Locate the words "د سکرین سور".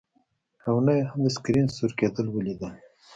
1.25-1.91